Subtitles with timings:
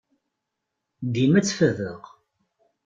[1.13, 2.01] Dima ttfadeɣ.